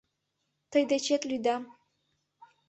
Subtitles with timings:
[0.71, 1.63] Тый дечет лӱдам...